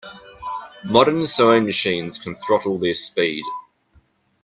Modern 0.85 1.27
sewing 1.27 1.63
machines 1.63 2.17
can 2.17 2.33
throttle 2.33 2.79
their 2.79 2.95
speed. 2.95 3.43